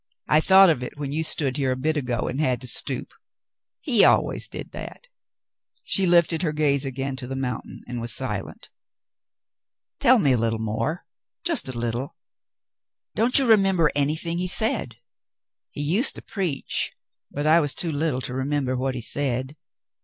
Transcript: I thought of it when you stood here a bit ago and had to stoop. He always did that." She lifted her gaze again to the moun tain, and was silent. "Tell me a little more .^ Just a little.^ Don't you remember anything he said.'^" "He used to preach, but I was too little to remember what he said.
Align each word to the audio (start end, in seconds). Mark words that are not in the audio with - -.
I 0.27 0.41
thought 0.41 0.71
of 0.71 0.81
it 0.81 0.97
when 0.97 1.11
you 1.11 1.23
stood 1.23 1.57
here 1.57 1.71
a 1.71 1.75
bit 1.77 1.95
ago 1.95 2.21
and 2.27 2.41
had 2.41 2.59
to 2.61 2.67
stoop. 2.67 3.13
He 3.81 4.03
always 4.03 4.47
did 4.47 4.71
that." 4.71 5.09
She 5.83 6.07
lifted 6.07 6.41
her 6.41 6.53
gaze 6.53 6.85
again 6.85 7.15
to 7.17 7.27
the 7.27 7.35
moun 7.35 7.61
tain, 7.65 7.83
and 7.87 8.01
was 8.01 8.11
silent. 8.11 8.71
"Tell 9.99 10.17
me 10.17 10.31
a 10.31 10.39
little 10.39 10.57
more 10.57 11.05
.^ 10.57 11.05
Just 11.45 11.69
a 11.69 11.77
little.^ 11.77 12.09
Don't 13.13 13.37
you 13.37 13.45
remember 13.45 13.91
anything 13.93 14.39
he 14.39 14.47
said.'^" 14.47 14.95
"He 15.69 15.81
used 15.83 16.15
to 16.15 16.23
preach, 16.23 16.93
but 17.29 17.45
I 17.45 17.59
was 17.59 17.75
too 17.75 17.91
little 17.91 18.21
to 18.21 18.33
remember 18.33 18.75
what 18.75 18.95
he 18.95 19.01
said. 19.01 19.55